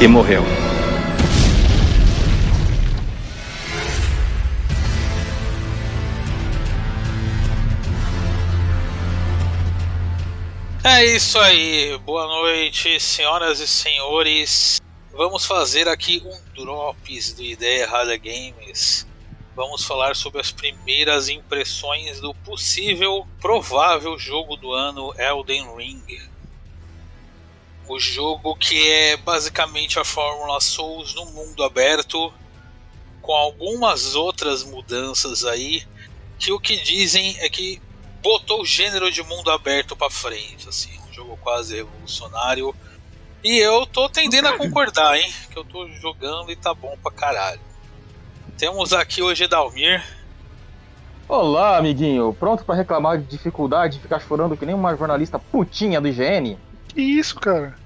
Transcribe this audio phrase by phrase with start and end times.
[0.00, 0.44] e morreu.
[10.84, 14.80] É isso aí, boa noite, senhoras e senhores.
[15.12, 19.06] Vamos fazer aqui um Drops do Ideia Errada Games.
[19.56, 26.37] Vamos falar sobre as primeiras impressões do possível, provável jogo do ano Elden Ring.
[27.88, 32.30] O jogo que é basicamente a fórmula Souls no mundo aberto,
[33.22, 35.86] com algumas outras mudanças aí,
[36.38, 37.80] que o que dizem é que
[38.22, 42.74] botou o gênero de mundo aberto para frente, assim, um jogo quase revolucionário.
[43.42, 45.32] E eu tô tendendo a concordar, hein?
[45.50, 47.60] Que eu tô jogando e tá bom pra caralho.
[48.58, 50.04] Temos aqui hoje Dalmir.
[51.28, 52.36] Olá, amiguinho.
[52.38, 56.58] Pronto para reclamar de dificuldade e ficar chorando que nem uma jornalista putinha do IGN?
[56.88, 57.77] Que isso, cara?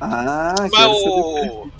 [0.00, 1.72] Ah, Mas quero o...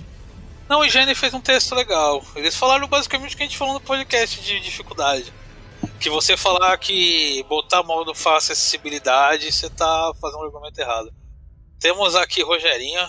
[0.69, 2.23] Não, o IGN fez um texto legal.
[2.35, 5.33] Eles falaram basicamente o que a gente falou no podcast de dificuldade.
[5.99, 11.11] Que você falar que botar modo fácil acessibilidade, você tá fazendo um argumento errado.
[11.79, 13.01] Temos aqui Rogerinho.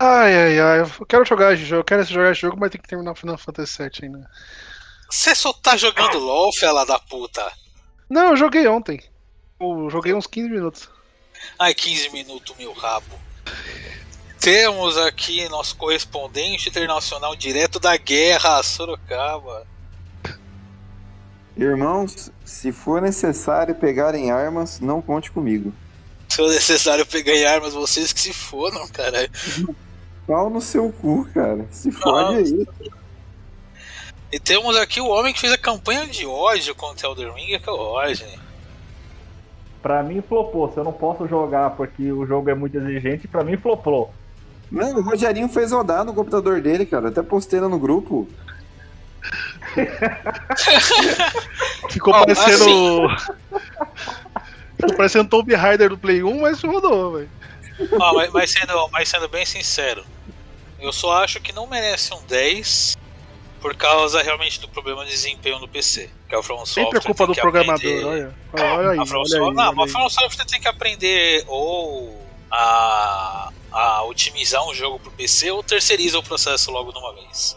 [0.00, 0.80] Ai, ai, ai.
[0.80, 3.16] Eu quero jogar esse jogo, eu quero jogar esse jogo, mas tem que terminar o
[3.16, 4.30] Final Fantasy VII ainda.
[5.10, 7.52] Você só tá jogando LOL, fela da puta.
[8.08, 9.02] Não, eu joguei ontem.
[9.60, 10.88] Eu joguei uns 15 minutos.
[11.58, 13.20] Ai, 15 minutos, meu rabo.
[14.40, 19.66] Temos aqui nosso correspondente internacional direto da guerra, Sorocaba.
[21.56, 25.72] Irmãos, se for necessário pegarem armas, não conte comigo.
[26.28, 29.30] Se for necessário pegar em armas, vocês que se fodam, caralho.
[30.26, 31.66] Pau no seu cu, cara.
[31.70, 32.66] Se fode aí.
[34.32, 37.68] E temos aqui o homem que fez a campanha de ódio contra Elder Ring, que
[37.68, 38.40] é o Roger.
[39.82, 40.72] Pra mim flopou.
[40.72, 44.14] Se eu não posso jogar porque o jogo é muito exigente, pra mim flopou.
[44.70, 47.08] Mano, o Rogerinho fez rodar no computador dele, cara.
[47.08, 48.28] Até postei lá no grupo.
[51.90, 53.08] Ficou Ó, parecendo.
[54.76, 57.28] Ficou parecendo Tomb Raider do Play 1, mas rodou, velho.
[58.00, 60.04] Ó, mas, mas sendo, mas sendo bem sincero,
[60.80, 62.96] eu só acho que não merece um 10
[63.62, 66.10] por causa realmente do problema de desempenho no PC.
[66.28, 68.34] Que é o From Sempre Software é culpa do programador, aprender- olha.
[68.52, 69.92] Olha aí, a From olha Software, aí, não, olha mas a.
[69.92, 76.18] From Software tem que aprender ou a, a otimizar um jogo pro PC ou terceiriza
[76.18, 77.56] o processo logo de uma vez.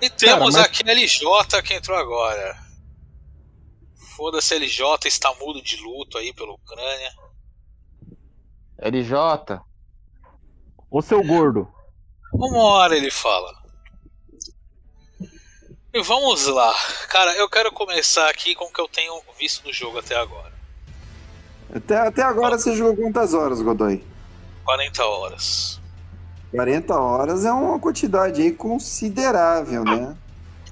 [0.00, 2.56] E temos mas- aqui a LJ que entrou agora.
[4.16, 7.12] Foda-se, LJ está mudo de luto aí pela Ucrânia.
[8.80, 9.60] LJ.
[10.90, 11.68] O seu gordo.
[12.32, 13.52] Uma hora ele fala.
[15.98, 16.72] E vamos lá.
[17.08, 20.52] Cara, eu quero começar aqui com o que eu tenho visto do jogo até agora.
[21.74, 24.04] Até, até agora você jogou quantas horas, Godoy?
[24.64, 25.80] 40 horas.
[26.52, 30.16] 40 horas é uma quantidade aí considerável, né?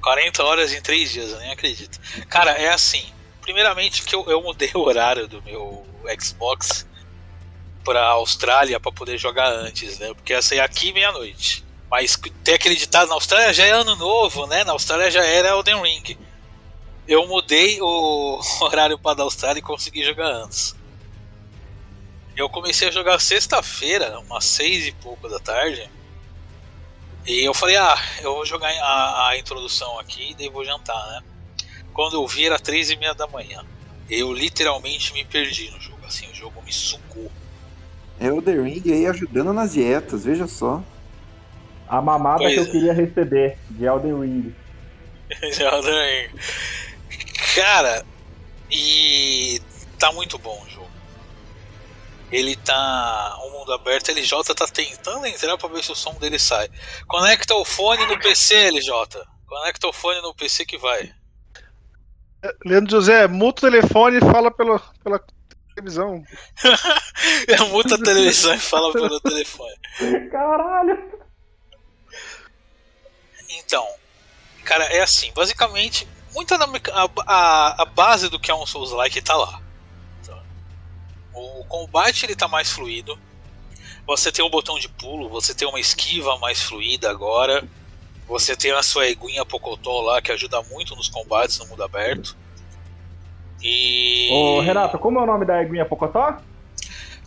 [0.00, 1.98] 40 horas em 3 dias, eu nem acredito.
[2.28, 3.04] Cara, é assim.
[3.40, 5.84] Primeiramente que eu, eu mudei o horário do meu
[6.22, 6.86] Xbox
[7.82, 10.14] pra Austrália pra poder jogar antes, né?
[10.14, 11.65] Porque ia sair aqui meia-noite.
[11.90, 14.64] Mas ter acreditado na Austrália já é ano novo, né?
[14.64, 16.18] Na Austrália já era Elden Ring.
[17.06, 20.74] Eu mudei o horário para da Austrália e consegui jogar antes.
[22.36, 25.88] Eu comecei a jogar sexta-feira, umas seis e pouco da tarde.
[27.26, 31.06] E eu falei, ah, eu vou jogar a, a introdução aqui e daí vou jantar,
[31.08, 31.22] né?
[31.92, 33.64] Quando eu vi era três e meia da manhã.
[34.08, 37.30] Eu literalmente me perdi no jogo, assim, o jogo me sugou.
[38.20, 40.82] É o The Ring aí ajudando nas dietas, veja só.
[41.88, 42.62] A mamada Pois que é.
[42.62, 44.54] eu queria receber de Elden Ring.
[45.42, 46.40] Elden Ring.
[47.54, 48.04] Cara,
[48.70, 49.60] e
[49.98, 50.90] tá muito bom o jogo.
[52.30, 53.38] Ele tá.
[53.44, 56.68] O mundo aberto, LJ tá tentando entrar pra ver se o som dele sai.
[57.06, 58.92] Conecta o fone no PC, LJ.
[59.46, 61.14] Conecta o fone no PC que vai.
[62.64, 65.20] Leandro José, muta o telefone e fala pela, pela
[65.74, 66.22] televisão.
[67.70, 69.76] Muta a televisão e fala pelo telefone.
[70.30, 71.25] Caralho!
[73.66, 73.86] Então,
[74.64, 76.66] cara, é assim, basicamente, muita da
[77.26, 79.60] a, a, base do que é um Souls-like tá lá.
[80.24, 80.38] Tá?
[81.34, 83.18] O combate ele tá mais fluido.
[84.06, 87.66] Você tem um botão de pulo, você tem uma esquiva mais fluida agora.
[88.28, 92.36] Você tem a sua eguinha Pocotó lá que ajuda muito nos combates no mundo aberto.
[93.62, 94.28] E.
[94.30, 96.36] Ô, Renato, como é o nome da eguinha Pocotó?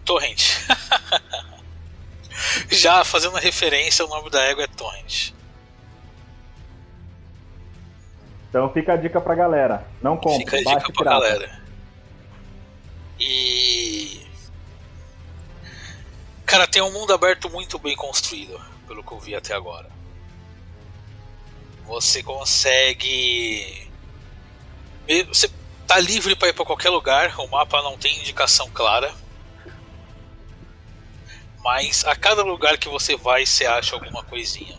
[0.06, 0.41] Torrent.
[2.69, 5.33] Já fazendo referência, o nome da égua é Torrent.
[8.50, 9.88] Então fica a dica pra galera.
[10.01, 11.19] Não compre, Fica a dica pra pirata.
[11.19, 11.62] galera.
[13.19, 14.25] E.
[16.46, 19.88] Cara, tem um mundo aberto muito bem construído, pelo que eu vi até agora.
[21.86, 23.88] Você consegue.
[25.28, 25.50] Você
[25.88, 29.13] tá livre para ir para qualquer lugar, o mapa não tem indicação clara.
[31.63, 34.78] Mas a cada lugar que você vai, você acha alguma coisinha.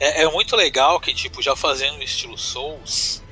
[0.00, 3.22] É, é muito legal que, tipo, já fazendo o estilo Souls,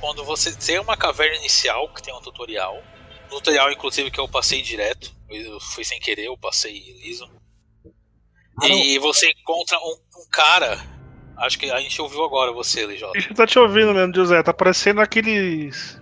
[0.00, 2.82] quando você tem uma caverna inicial, que tem um tutorial,
[3.28, 6.72] tutorial, inclusive, que eu passei direto, eu fui sem querer, eu passei
[7.02, 7.28] liso.
[8.62, 10.80] Ah, e você encontra um, um cara.
[11.36, 13.10] Acho que a gente ouviu agora você, LJ.
[13.14, 14.42] A gente tá te ouvindo mesmo, José.
[14.42, 16.00] Tá parecendo aqueles.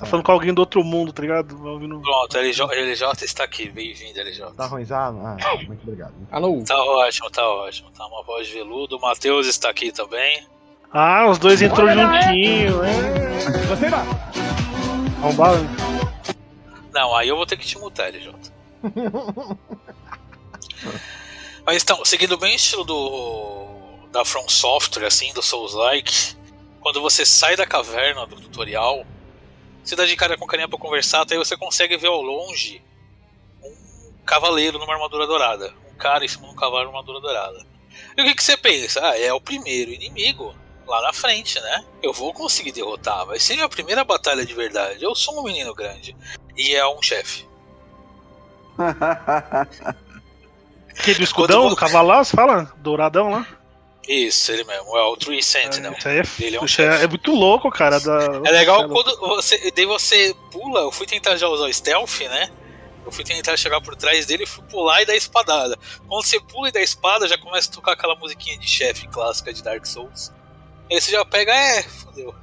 [0.00, 1.54] Tá falando com alguém do outro mundo, tá ligado?
[1.54, 2.00] Tá Ouvindo...
[2.00, 3.68] Pronto, LJ, LJ está aqui.
[3.68, 4.50] Bem-vindo, LJ.
[4.56, 5.08] Tá ruim já?
[5.08, 5.36] Ah,
[5.66, 6.14] muito obrigado.
[6.30, 6.64] Alô?
[6.64, 7.90] Tá ótimo, tá ótimo.
[7.90, 8.96] Tá uma voz de veludo.
[8.96, 10.46] O Matheus está aqui também.
[10.90, 13.38] Ah, os dois entrou juntinho, é.
[13.68, 14.06] Você vai.
[15.18, 15.68] Arrombado.
[16.94, 18.32] Não, aí eu vou ter que te mutar, LJ.
[21.66, 23.66] Mas então, seguindo bem o estilo do
[24.10, 26.34] da From Software, assim, do Souls-like,
[26.80, 29.04] quando você sai da caverna do tutorial,
[29.82, 32.82] você dá de cara com carinha pra conversar, até aí você consegue ver ao longe
[33.62, 35.74] um cavaleiro numa armadura dourada.
[35.92, 37.66] Um cara em cima de um cavalo numa armadura dourada.
[38.16, 39.00] E o que, que você pensa?
[39.02, 40.54] Ah, é o primeiro inimigo
[40.86, 41.84] lá na frente, né?
[42.02, 45.04] Eu vou conseguir derrotar, vai ser a primeira batalha de verdade.
[45.04, 46.16] Eu sou um menino grande.
[46.56, 47.48] E é um chefe.
[51.02, 52.72] Que do escudão, Quando do cavalo lá, você fala?
[52.76, 53.46] Douradão lá?
[54.08, 55.92] Isso, ele mesmo, é o Tree Sentinel.
[55.96, 58.00] Isso aí é, Ele é um é, é muito louco, cara.
[58.00, 58.40] Da...
[58.44, 59.70] É legal quando você.
[59.70, 62.50] Daí você pula, eu fui tentar já usar o stealth, né?
[63.04, 65.78] Eu fui tentar chegar por trás dele, fui pular e dar espadada.
[66.08, 69.52] Quando você pula e dá espada, já começa a tocar aquela musiquinha de chefe clássica
[69.52, 70.32] de Dark Souls.
[70.90, 72.34] Aí você já pega, é, fodeu.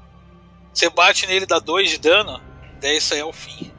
[0.74, 2.42] Você bate nele, dá 2 de dano,
[2.80, 3.71] daí isso aí é o fim.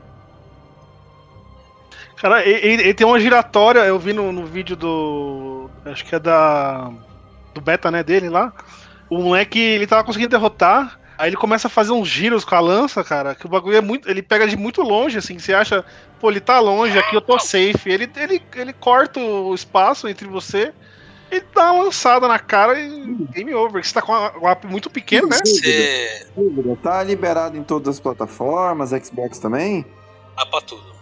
[2.16, 5.70] Cara, ele, ele- ele tem uma giratória, eu vi no, no vídeo do.
[5.84, 6.90] Acho que é da.
[7.58, 8.52] Do beta, né, dele lá.
[9.10, 10.99] O moleque, ele tava conseguindo derrotar.
[11.19, 13.34] Aí ele começa a fazer uns giros com a lança, cara.
[13.34, 14.08] Que o bagulho é muito.
[14.08, 15.38] Ele pega de muito longe, assim.
[15.38, 15.84] Você acha,
[16.20, 17.90] pô, ele tá longe, aqui eu tô safe.
[17.90, 20.72] Ele, ele, ele corta o espaço entre você
[21.31, 23.84] e dá uma lançada na cara e game over.
[23.84, 25.38] Você tá com uma, uma muito pequeno, né?
[25.44, 26.28] Você
[26.82, 29.84] Tá liberado em todas as plataformas, Xbox também?
[30.37, 30.98] dá pra tudo.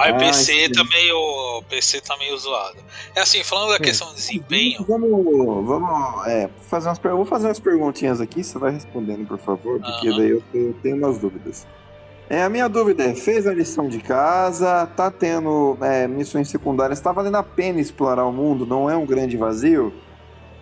[0.00, 0.72] Mas o Ah, PC sim.
[0.72, 1.16] tá meio.
[1.58, 2.78] O PC tá meio zoado.
[3.14, 4.82] É assim, falando da questão de desempenho.
[4.88, 9.78] Vamos, vamos é, fazer umas, vou fazer umas perguntinhas aqui, você vai respondendo, por favor,
[9.78, 10.16] porque Aham.
[10.16, 11.66] daí eu tenho, eu tenho umas dúvidas.
[12.30, 16.98] É, a minha dúvida é, fez a lição de casa, tá tendo é, missões secundárias,
[17.00, 19.92] tá valendo a pena explorar o mundo, não é um grande vazio?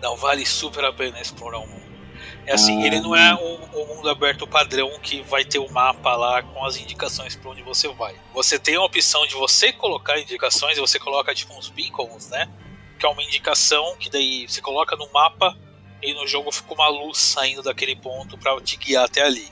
[0.01, 1.88] Não vale super a pena explorar o mundo.
[2.49, 2.87] É assim, Ah.
[2.87, 6.65] ele não é um, um mundo aberto padrão que vai ter o mapa lá com
[6.65, 8.15] as indicações para onde você vai.
[8.33, 12.49] Você tem a opção de você colocar indicações e você coloca tipo uns beacons, né?
[12.97, 15.55] Que é uma indicação que daí você coloca no mapa
[16.01, 19.47] e no jogo fica uma luz saindo daquele ponto para te guiar até ali.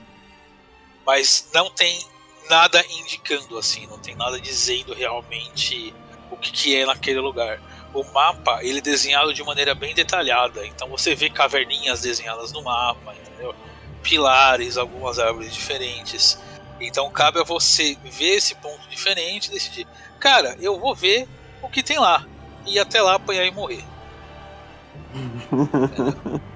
[1.05, 2.03] Mas não tem
[2.49, 5.93] nada indicando assim, não tem nada dizendo realmente
[6.31, 7.61] o que, que é naquele lugar
[7.93, 10.65] o mapa ele é desenhado de maneira bem detalhada.
[10.65, 13.53] Então você vê caverninhas desenhadas no mapa, entendeu?
[14.03, 16.39] Pilares, algumas árvores diferentes.
[16.79, 19.87] Então cabe a você ver esse ponto diferente e decidir,
[20.19, 21.27] cara, eu vou ver
[21.61, 22.25] o que tem lá.
[22.65, 23.83] E até lá apanhar e morrer.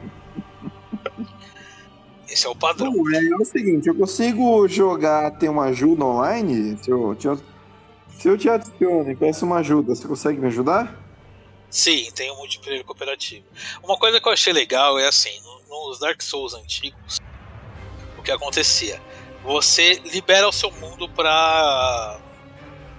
[2.30, 2.94] Esse é o padrão.
[3.14, 6.78] É, é o seguinte, eu consigo jogar, ter uma ajuda online?
[6.82, 7.44] Se eu, te-
[8.18, 10.98] se eu te adiciono e peço uma ajuda, você consegue me ajudar?
[11.72, 13.46] Sim, tem um multiplayer cooperativo.
[13.82, 17.20] Uma coisa que eu achei legal é assim, no- nos Dark Souls antigos,
[18.18, 19.02] o que acontecia?
[19.44, 22.20] Você libera o seu mundo para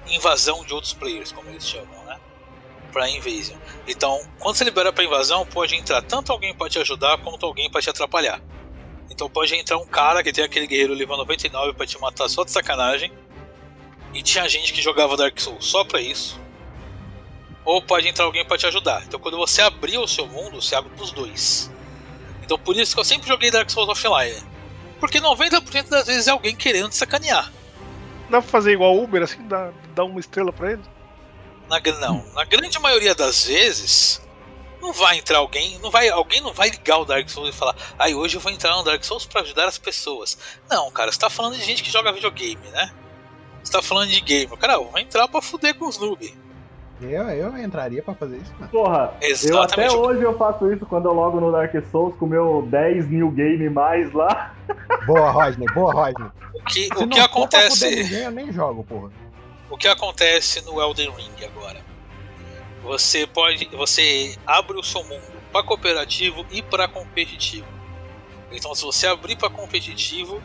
[0.08, 2.18] invasão de outros players, como eles chamam, né?
[2.90, 3.56] Pra invasion.
[3.86, 7.70] Então, quando você libera pra invasão, pode entrar tanto alguém pra te ajudar quanto alguém
[7.70, 8.42] pra te atrapalhar.
[9.10, 12.42] Então pode entrar um cara que tem aquele guerreiro level 99 pra te matar só
[12.42, 13.12] de sacanagem.
[14.14, 16.40] E tinha gente que jogava Dark Souls só pra isso
[17.64, 19.02] ou pode entrar alguém para te ajudar.
[19.06, 21.70] Então quando você abrir o seu mundo, você abre pros dois.
[22.42, 24.42] Então por isso que eu sempre joguei Dark Souls Offline.
[25.00, 27.52] Porque 90% das vezes é alguém querendo te sacanear.
[28.30, 30.82] Dá pra fazer igual Uber, assim, dar, dar uma estrela pra ele?
[31.68, 34.22] Na, não, na grande maioria das vezes,
[34.80, 37.74] não vai entrar alguém, não vai, alguém não vai ligar o Dark Souls e falar,
[37.98, 40.36] ai, hoje eu vou entrar no Dark Souls para ajudar as pessoas.
[40.68, 42.92] Não, cara, você tá falando de gente que joga videogame, né?
[43.62, 44.56] Você tá falando de game.
[44.56, 46.34] Cara, eu vou entrar pra fuder com os noob.
[47.10, 48.70] Eu, eu entraria pra fazer isso, mano.
[48.70, 52.28] Porra, eu até hoje eu faço isso quando eu logo no Dark Souls com o
[52.28, 54.54] meu 10 mil game mais lá.
[55.06, 56.30] Boa, Rodney, boa, Rodney.
[56.54, 58.02] O que, Se o que acontece.
[58.02, 59.10] ninguém, eu nem jogo, porra.
[59.70, 61.80] o que acontece no Elden Ring agora?
[62.84, 67.66] Você pode, você abre o seu mundo para cooperativo e para competitivo.
[68.50, 70.42] Então, se você abrir para competitivo,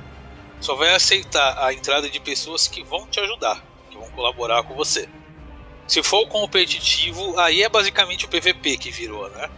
[0.59, 4.75] só vai aceitar a entrada de pessoas que vão te ajudar, que vão colaborar com
[4.75, 5.07] você.
[5.87, 9.49] Se for competitivo, aí é basicamente o PVP que virou, né?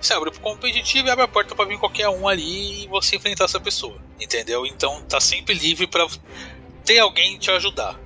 [0.00, 3.16] Você abre pro competitivo e abre a porta para vir qualquer um ali e você
[3.16, 4.66] enfrentar essa pessoa, entendeu?
[4.66, 6.06] Então tá sempre livre para
[6.84, 7.98] ter alguém te ajudar.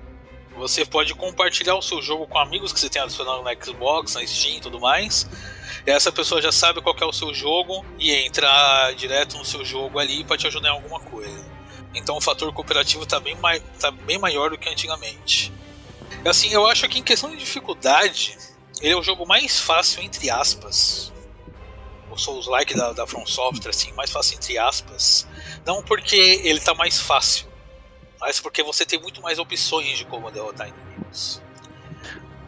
[0.57, 4.27] Você pode compartilhar o seu jogo com amigos que você tem adicionado no Xbox, na
[4.27, 5.29] Steam e tudo mais.
[5.87, 9.65] E essa pessoa já sabe qual é o seu jogo e entra direto no seu
[9.65, 11.45] jogo ali para te ajudar em alguma coisa.
[11.95, 13.37] Então o fator cooperativo está bem,
[13.81, 15.53] tá bem maior do que antigamente.
[16.25, 18.37] Assim, eu acho que em questão de dificuldade,
[18.81, 21.13] ele é o jogo mais fácil, entre aspas.
[22.11, 25.27] O Souls-like da, da From Software, assim, mais fácil, entre aspas.
[25.67, 27.47] Não porque ele está mais fácil,
[28.21, 31.43] mas porque você tem muito mais opções de como derrotar inimigos.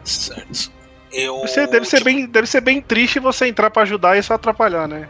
[0.03, 0.71] Certo.
[1.11, 2.05] Eu, você deve, ser tipo...
[2.05, 5.09] bem, deve ser bem triste você entrar para ajudar e só atrapalhar, né?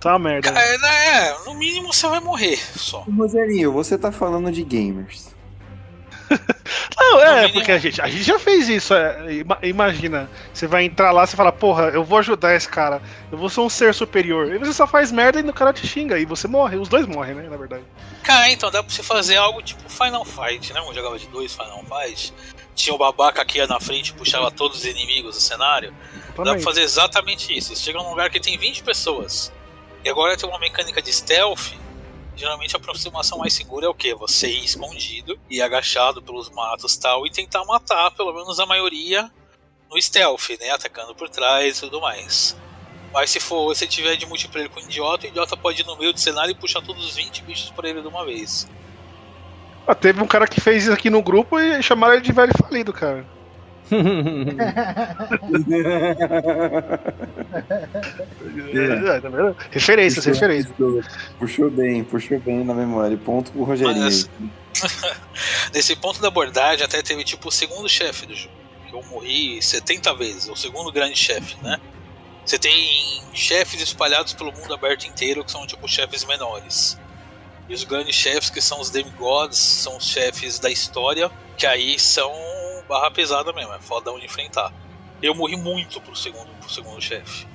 [0.00, 0.50] Tá uma merda.
[0.50, 0.60] Né?
[0.60, 3.00] É, é, no mínimo você vai morrer só.
[3.00, 5.34] Rogerinho, você tá falando de gamers.
[6.96, 8.94] Não, é, porque a gente, a gente já fez isso.
[8.94, 13.00] É, imagina, você vai entrar lá, você fala, porra, eu vou ajudar esse cara,
[13.30, 14.52] eu vou ser um ser superior.
[14.52, 16.76] E você só faz merda e o cara te xinga, e você morre.
[16.76, 17.84] Os dois morrem, né, na verdade.
[18.22, 20.80] Cara, então dá pra você fazer algo tipo Final Fight, né?
[20.80, 22.32] Eu jogava de dois Final Fight.
[22.74, 25.94] Tinha o babaca que ia na frente e puxava todos os inimigos do cenário.
[26.36, 27.74] Dá pra fazer exatamente isso.
[27.74, 29.52] Você chega num lugar que tem 20 pessoas.
[30.04, 31.72] E agora tem uma mecânica de stealth
[32.36, 34.14] Geralmente a aproximação mais segura é o que?
[34.14, 39.30] Você ir escondido e agachado pelos matos tal e tentar matar pelo menos a maioria
[39.90, 40.70] no stealth, né?
[40.70, 42.56] Atacando por trás e tudo mais.
[43.12, 45.96] Mas se for você tiver de multiplayer com o idiota, o idiota pode ir no
[45.96, 48.68] meio do cenário e puxar todos os 20 bichos por ele de uma vez.
[49.86, 52.52] Ah, teve um cara que fez isso aqui no grupo e chamaram ele de velho
[52.58, 53.24] falido, cara.
[53.90, 54.54] É,
[59.20, 59.28] tá
[59.70, 60.74] referências, puxou, referências.
[61.38, 63.14] Puxou, bem, puxou bem na memória.
[63.16, 64.02] Ponto pro Rogerinho.
[64.02, 64.30] Mas,
[65.72, 68.54] nesse ponto da abordagem, até teve tipo o segundo chefe do jogo.
[68.88, 71.78] Que eu morri 70 vezes, o segundo grande chefe, né?
[72.44, 76.98] Você tem chefes espalhados pelo mundo aberto inteiro que são tipo chefes menores.
[77.68, 81.98] E os grandes chefes, que são os demigods, são os chefes da história, que aí
[81.98, 82.30] são
[82.88, 84.72] barra pesada mesmo, é fodão de enfrentar.
[85.22, 87.46] Eu morri muito pro segundo, pro segundo chefe.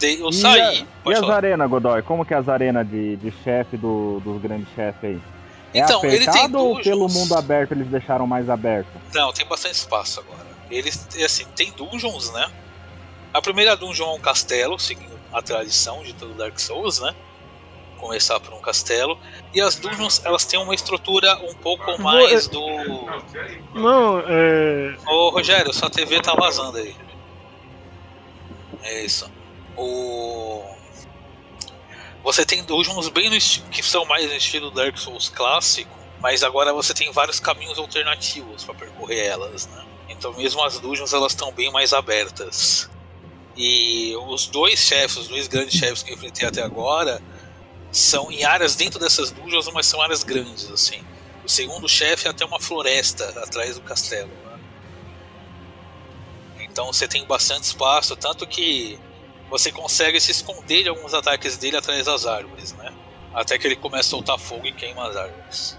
[0.00, 0.86] Eu e saí.
[1.04, 2.02] A, e as arenas, Godoy?
[2.02, 5.20] Como que é as arenas de, de chefe do, dos grandes chefes aí?
[5.74, 8.88] É então, ele tem ou pelo mundo aberto eles deixaram mais aberto?
[9.14, 10.46] Não, tem bastante espaço agora.
[10.70, 12.50] Eles, assim, tem dungeons, né?
[13.32, 17.14] A primeira dungeon é um castelo, seguindo a tradição de todo Dark Souls, né?
[18.02, 19.16] Começar por um castelo.
[19.54, 22.60] E as dungeons, elas têm uma estrutura um pouco mais do.
[23.72, 24.96] Não, é.
[25.06, 26.94] Ô Rogério, sua TV tá vazando aí.
[28.82, 29.30] É isso.
[29.76, 30.64] O.
[32.24, 33.38] Você tem dungeons bem no
[33.70, 38.64] que são mais no estilo Dark Souls clássico, mas agora você tem vários caminhos alternativos
[38.64, 39.84] para percorrer elas, né?
[40.08, 42.90] Então mesmo as dungeons elas estão bem mais abertas.
[43.56, 47.20] E os dois chefes, os dois grandes chefes que eu enfrentei até agora,
[47.92, 51.00] são em áreas dentro dessas dungeons, mas são áreas grandes, assim.
[51.44, 54.30] O segundo chefe é até uma floresta atrás do castelo.
[54.46, 54.58] Né?
[56.60, 58.98] Então você tem bastante espaço, tanto que
[59.50, 62.90] você consegue se esconder de alguns ataques dele atrás das árvores, né?
[63.34, 65.78] Até que ele começa a soltar fogo e queima as árvores.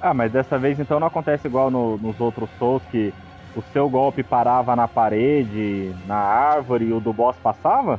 [0.00, 3.14] Ah, mas dessa vez então não acontece igual no, nos outros Souls que
[3.56, 7.98] o seu golpe parava na parede, na árvore e o do boss passava?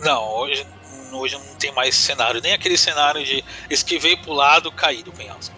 [0.00, 0.66] Não, hoje
[1.14, 5.54] hoje não tem mais cenário, nem aquele cenário de esquivei pro lado, caí do penhasco.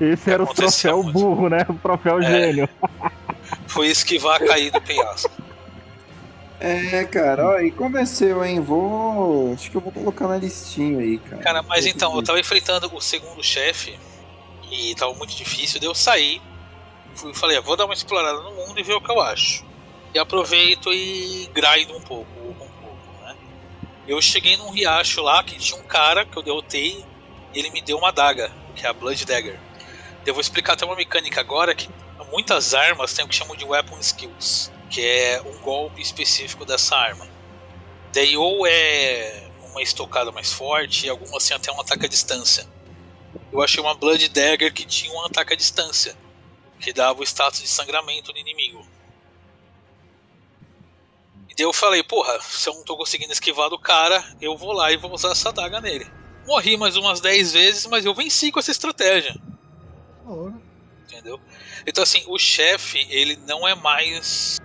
[0.00, 1.12] Esse era o troféu muito.
[1.12, 1.66] burro, né?
[1.68, 2.68] O troféu é, gênio.
[3.66, 5.30] Foi esquivar, cair do penhasco.
[6.60, 8.60] É, cara, ó, e convenceu, hein?
[8.60, 9.52] Vou.
[9.52, 11.42] Acho que eu vou colocar na listinha aí, cara.
[11.42, 13.98] Cara, mas então, eu tava enfrentando o segundo chefe
[14.70, 16.40] e tava muito difícil, daí eu saí.
[17.14, 19.64] Fui, falei, ah, vou dar uma explorada no mundo e ver o que eu acho.
[20.14, 22.30] E aproveito e grindo um pouco
[24.06, 27.04] eu cheguei num riacho lá que tinha um cara que eu derrotei
[27.52, 29.58] e ele me deu uma daga, que é a Blood Dagger.
[30.26, 31.88] Eu vou explicar até uma mecânica agora que
[32.30, 36.96] muitas armas têm o que chamam de Weapon Skills, que é um golpe específico dessa
[36.96, 37.26] arma.
[38.12, 42.66] Daí ou é uma estocada mais forte, e algumas têm até um ataque à distância.
[43.52, 46.16] Eu achei uma Blood Dagger que tinha um ataque à distância,
[46.80, 48.83] que dava o status de sangramento no inimigo.
[51.56, 54.90] E eu falei, porra, se eu não tô conseguindo esquivar do cara, eu vou lá
[54.90, 56.06] e vou usar essa daga nele.
[56.46, 59.34] Morri mais umas 10 vezes, mas eu venci com essa estratégia.
[60.24, 60.60] Porra.
[61.04, 61.40] Entendeu?
[61.86, 64.58] Então, assim, o chefe, ele não é mais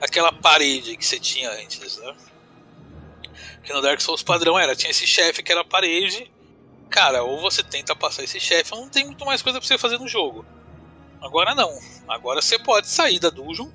[0.00, 2.14] aquela parede que você tinha antes, né?
[3.62, 6.30] Que no Dark Souls padrão era, tinha esse chefe que era parede.
[6.90, 9.78] Cara, ou você tenta passar esse chefe, ou não tem muito mais coisa pra você
[9.78, 10.44] fazer no jogo.
[11.20, 11.78] Agora não.
[12.08, 13.70] Agora você pode sair da dungeon,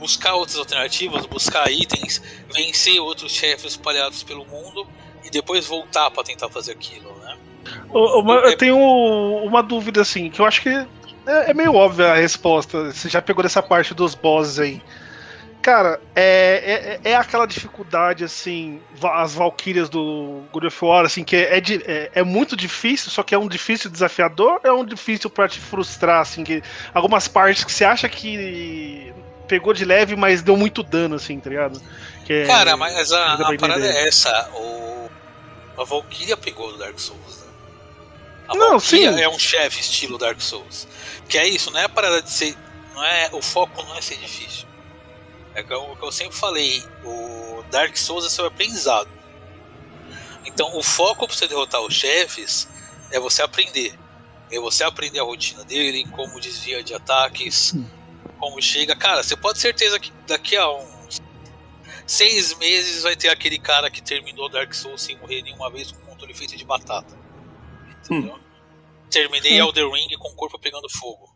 [0.00, 4.86] buscar outras alternativas, buscar itens, vencer outros chefes espalhados pelo mundo
[5.22, 7.36] e depois voltar pra tentar fazer aquilo, né?
[7.92, 12.90] Eu tenho uma dúvida assim, que eu acho que é, é meio óbvia a resposta.
[12.90, 14.82] Você já pegou dessa parte dos bosses aí.
[15.60, 21.36] Cara, é, é, é aquela dificuldade, assim, as Valkyrias do God of War, assim, que
[21.36, 25.46] é, é, é muito difícil, só que é um difícil desafiador, é um difícil pra
[25.46, 26.62] te frustrar, assim, que
[26.94, 29.12] algumas partes que você acha que
[29.50, 31.82] pegou de leve, mas deu muito dano, assim, tá ligado?
[32.24, 34.48] Que é- Cara, mas a, a parada é essa.
[34.54, 35.10] O,
[35.76, 37.46] a Valkyria pegou do Dark Souls, né?
[38.48, 39.20] A Não, Valkyria sim.
[39.20, 40.86] é um chefe estilo Dark Souls.
[41.28, 42.56] Que é isso, não é a parada de ser.
[42.94, 44.66] Não é, o foco não é ser difícil.
[45.54, 49.08] É eu- o que eu sempre falei, o Dark Souls é seu aprendizado.
[50.46, 52.68] Então o foco pra você derrotar os chefes
[53.10, 53.94] é você aprender.
[54.50, 57.74] É você aprender a rotina dele, como desvia de ataques,
[58.40, 58.96] como chega.
[58.96, 61.20] Cara, você pode ter certeza que daqui a uns
[62.06, 66.00] seis meses vai ter aquele cara que terminou Dark Souls sem morrer nenhuma vez com
[66.06, 67.16] controle feito de batata.
[68.04, 68.38] Entendeu?
[69.10, 71.28] Terminei Elder Ring com o corpo pegando fogo.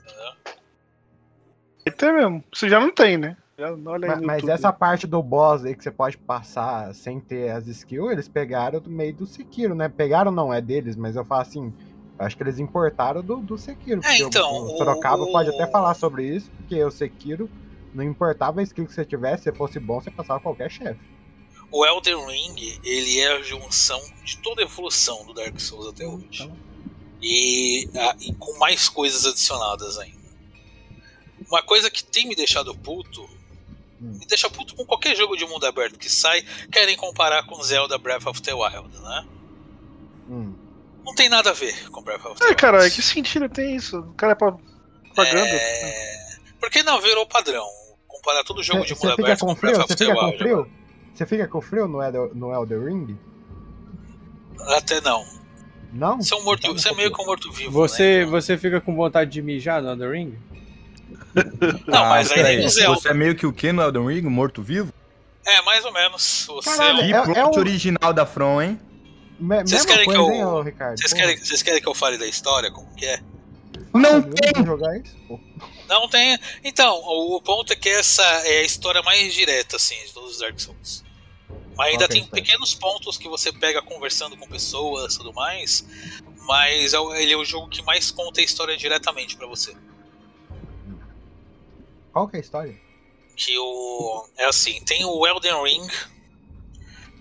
[0.00, 0.54] Entendeu?
[1.96, 2.44] Tem mesmo.
[2.54, 3.36] Você já não tem, né?
[4.22, 4.50] Mas YouTube.
[4.50, 8.80] essa parte do boss aí que você pode passar sem ter as skills, eles pegaram
[8.80, 9.88] do meio do Sekiro, né?
[9.88, 11.72] Pegaram não é deles, mas eu falo assim,
[12.18, 14.00] acho que eles importaram do, do Sekiro.
[14.00, 17.50] o- então, o, Sorocaba o- pode até falar sobre isso, porque o Sekiro
[17.94, 21.00] não importava a skill que você tivesse, se fosse bom, você passava qualquer chefe.
[21.70, 26.06] O Elden Ring, ele é a junção de toda a evolução do Dark Souls até
[26.06, 26.26] hoje.
[26.44, 26.56] Então,
[27.24, 30.18] E, ah, e com mais coisas adicionadas ainda.
[31.48, 33.22] Uma coisa que tem me deixado puto,
[34.02, 34.18] Hum.
[34.18, 37.96] me deixa puto com qualquer jogo de mundo aberto que sai, querem comparar com Zelda
[37.96, 39.26] Breath of the Wild, né?
[40.28, 40.54] hum.
[41.04, 42.60] Não tem nada a ver com Breath of the É, Wild.
[42.60, 43.98] cara, que sentido tem isso?
[43.98, 45.48] O cara é propaganda.
[45.48, 46.36] É...
[46.60, 47.66] Porque não virou padrão.
[48.06, 49.72] Comparar todo jogo de Você mundo fica aberto com com frio?
[49.72, 50.38] Breath Você of the fica com Wild.
[50.38, 50.70] frio?
[51.14, 53.18] Você fica com frio no Elder, no Elder Ring?
[54.76, 55.24] Até não.
[55.92, 56.22] Não?
[56.22, 57.70] Você é, um morto, Então, você é meio que um morto-vivo.
[57.72, 58.24] Você, né?
[58.26, 60.38] você fica com vontade de mijar no Elden Ring?
[61.86, 62.98] Não, mas aí nem Zelda.
[63.00, 64.22] Você é meio que o que no Elden Ring?
[64.22, 64.92] Morto-vivo?
[65.44, 66.46] É, mais ou menos.
[66.48, 68.80] Você Caralho, é um- É- é o- original da From, hein?
[69.42, 70.44] Me, Vocês querem que eu- hein?
[70.96, 72.70] Vocês querem, vocês querem que eu fale da história?
[72.70, 73.20] Como que é?
[73.92, 74.64] Não eu tem!
[74.64, 75.38] jogar isso, pô.
[75.88, 76.38] Não tem.
[76.62, 80.38] Então, o ponto é que essa é a história mais direta, assim, de todos os
[80.38, 81.02] Dark Souls.
[81.76, 85.84] Mas ainda a tem pequenos pontos que você pega conversando com pessoas e tudo mais.
[86.46, 89.74] Mas é ele é o jogo que mais conta a história diretamente pra você.
[92.12, 92.80] Qual que é a história?
[93.34, 94.26] Que o.
[94.36, 95.86] É assim, tem o Elden Ring,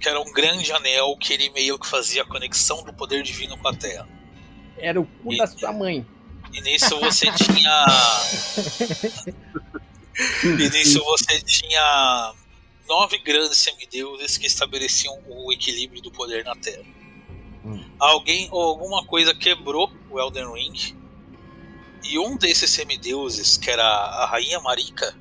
[0.02, 3.56] que era um grande anel que ele meio que fazia a conexão do poder divino
[3.58, 4.08] com a Terra.
[4.78, 6.06] Era o cu da sua mãe.
[6.52, 7.86] E nisso você tinha.
[10.44, 12.34] e nisso você tinha
[12.88, 16.84] nove grandes semideuses que estabeleciam o equilíbrio do poder na Terra.
[17.64, 17.86] Hum.
[18.00, 20.98] Alguém ou alguma coisa quebrou o Elden Ring.
[22.04, 25.16] E um desses semideuses, que era a Rainha Marika,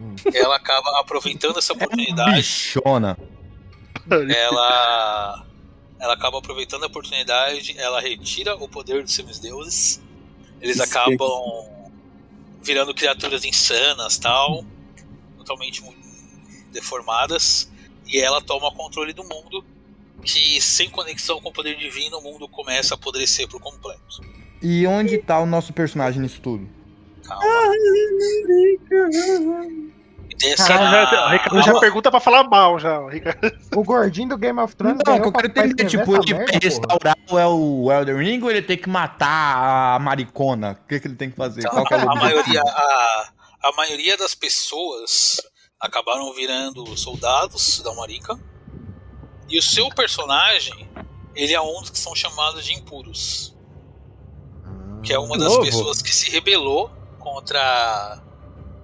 [0.00, 0.14] Hum.
[0.32, 3.18] ela acaba aproveitando essa oportunidade Bichona.
[4.08, 5.46] Ela
[6.00, 10.00] ela acaba aproveitando a oportunidade, ela retira o poder dos semideuses.
[10.60, 10.84] Eles Isso.
[10.84, 11.68] acabam
[12.62, 14.64] virando criaturas insanas, tal,
[15.36, 15.82] totalmente
[16.72, 17.70] deformadas,
[18.06, 19.64] e ela toma o controle do mundo,
[20.22, 24.00] que sem conexão com o poder divino, o mundo começa a apodrecer por completo.
[24.62, 26.68] E onde tá o nosso personagem nisso tudo?
[27.24, 27.44] Calma.
[30.42, 32.98] E dessa- Caralho, Já- o Ricardo já pergunta pra falar mal já.
[32.98, 33.52] o Ricardo.
[33.76, 36.46] O gordinho do Game of Thrones Não, que eu quero entender, tipo, ele merda, vai
[36.46, 36.58] porra.
[36.62, 40.78] restaurar o El- o Elden Ring ou ele tem que matar a maricona?
[40.82, 41.68] O que, que ele tem que fazer?
[41.68, 43.28] Qual que é a maioria, a,
[43.64, 45.40] a maioria das pessoas
[45.78, 48.38] acabaram virando soldados da Marika.
[49.48, 50.88] E o seu personagem,
[51.34, 53.54] ele é um dos que são chamados de impuros.
[55.02, 55.64] Que é uma das Novo.
[55.64, 58.22] pessoas que se rebelou contra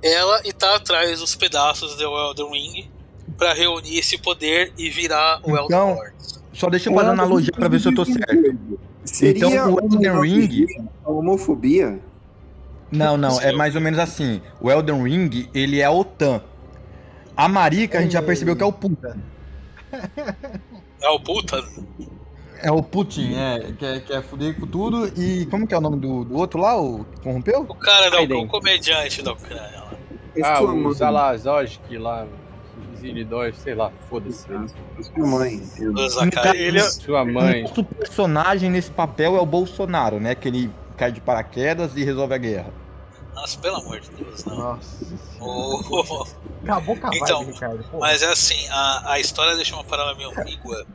[0.06, 2.90] ela e tá atrás dos pedaços do Elden Ring
[3.36, 6.12] pra reunir esse poder e virar o Elden Então, Lord.
[6.52, 8.58] Só deixa eu fazer uma analogia pra ver se eu tô certo.
[9.04, 10.66] Seria Então, o Elden Ring-
[11.04, 12.00] Homofobia?
[12.90, 14.40] Não, não, é mais ou menos assim.
[14.60, 16.40] O Elden Ring, ele é a OTAN.
[17.36, 19.18] A Marika, a gente já percebeu que é o puta.
[21.02, 21.62] É o puta.
[22.62, 25.06] É o Putin, é, que é, que é fuder com tudo.
[25.20, 27.66] E como que é o nome do, do outro lá, o que corrompeu?
[27.68, 28.44] O cara da Biden.
[28.44, 29.80] o comediante da Ucrânia.
[29.80, 29.92] lá.
[30.44, 30.94] Ah, sua o mãe.
[30.94, 32.26] Salazojki lá,
[32.98, 34.46] Zilidor, sei lá, foda-se.
[34.46, 35.62] Sua mãe.
[36.54, 37.60] Ele é- Sua mãe.
[37.64, 40.34] O nosso personagem nesse papel é o Bolsonaro, né?
[40.34, 42.72] Que ele cai de paraquedas e resolve a guerra.
[43.34, 44.56] Nossa, pelo amor de Deus, não.
[44.56, 45.06] Nossa.
[45.40, 46.24] Oh,
[46.62, 47.84] Acabou com a Então, Ricardo.
[47.90, 50.86] Pô, mas é assim, a, a história deixa uma parada meio ambígua.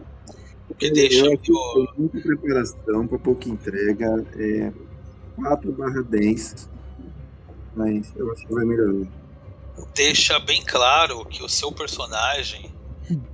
[0.68, 1.88] Porque Eu deixa que o.
[1.88, 4.26] tem muita preparação para pouca entrega.
[4.38, 4.72] É
[5.36, 6.68] 4 barra 10.
[7.76, 9.08] Mas eu acho que vai melhorar.
[9.94, 12.74] Deixa bem claro que o seu personagem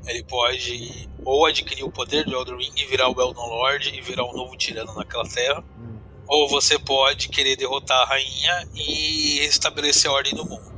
[0.08, 4.02] ele pode ou adquirir o poder de Elden Ring e virar o Eldon Lord e
[4.02, 5.98] virar um novo tirano naquela terra, Hum.
[6.28, 10.76] ou você pode querer derrotar a rainha e estabelecer a ordem no mundo.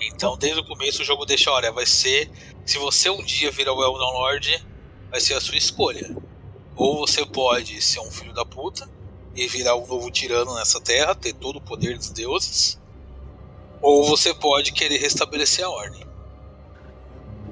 [0.00, 2.30] Então, desde o começo o jogo deixa, olha, vai ser
[2.64, 4.66] se você um dia virar o Eldon Lord,
[5.10, 6.16] vai ser a sua escolha.
[6.76, 8.88] Ou você pode ser um filho da puta
[9.34, 12.80] e virar um novo tirano nessa terra, ter todo o poder dos deuses,
[13.80, 16.06] ou você pode querer restabelecer a ordem.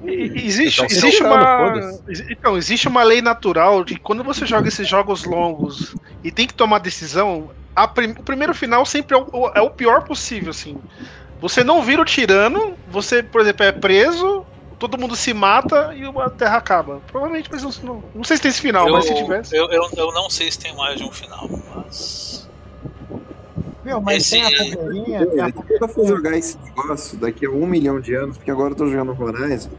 [0.05, 1.99] Existe, Então, existe uma.
[2.29, 6.53] Então, existe uma lei natural de quando você joga esses jogos longos e tem que
[6.53, 10.77] tomar decisão, a prim- o primeiro final sempre é o, é o pior possível, assim.
[11.41, 14.45] Você não vira o tirano, você, por exemplo, é preso,
[14.79, 17.01] todo mundo se mata e a terra acaba.
[17.07, 19.55] Provavelmente, mas não, não, não sei se tem esse final, eu, mas se tivesse.
[19.55, 22.26] eu, eu, eu não sei se tem mais de um final, mas.
[23.87, 27.45] Meu, mas esse- tem a tem a É, quando eu for jogar esse negócio daqui
[27.45, 29.69] a um milhão de anos, porque agora eu tô jogando Horizon,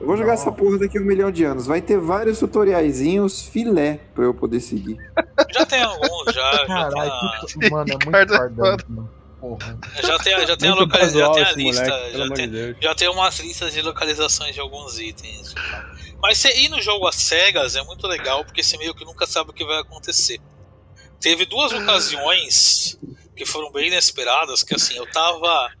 [0.00, 0.40] eu vou jogar Não.
[0.42, 1.66] essa porra daqui a um milhão de anos.
[1.66, 4.98] Vai ter vários tutoriaizinhos filé pra eu poder seguir.
[5.52, 6.52] Já tem alguns, já.
[6.52, 9.10] Já Caralho, tem, tudo, mano, é muito é cardante, mano.
[9.40, 9.78] Porra.
[10.02, 11.82] já tem, a- já tem a Muito localização, já tem a lista.
[11.84, 12.76] moleque, já, tem, Deus.
[12.80, 15.54] já tem umas listas de localizações de alguns itens.
[16.22, 19.26] Mas você ir no jogo às cegas é muito legal, porque você meio que nunca
[19.26, 20.40] sabe o que vai acontecer.
[21.20, 22.98] Teve duas ocasiões
[23.36, 25.72] que foram bem inesperadas, que assim, eu tava.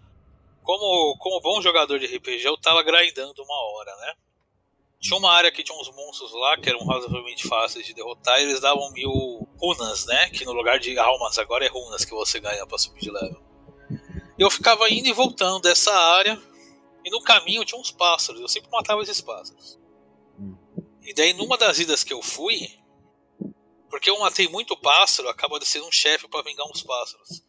[0.62, 4.14] Como, como bom jogador de RPG, eu tava grindando uma hora, né?
[4.98, 8.44] Tinha uma área que tinha uns monstros lá que eram razoavelmente fáceis de derrotar e
[8.44, 10.30] eles davam mil runas, né?
[10.30, 13.42] Que no lugar de almas agora é runas que você ganha pra subir de level.
[14.38, 16.40] Eu ficava indo e voltando dessa área
[17.04, 19.78] e no caminho tinha uns pássaros, eu sempre matava esses pássaros.
[21.02, 22.70] E daí numa das idas que eu fui,
[23.94, 27.44] porque eu matei muito pássaro, acaba de ser um chefe pra vingar uns pássaros.